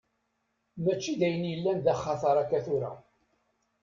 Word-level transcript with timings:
Mačči 0.83 1.13
d 1.19 1.21
ayen 1.27 1.49
yellan 1.51 1.77
d 1.85 1.87
axatar 1.93 2.37
akka 2.37 2.59
tura. 2.65 2.91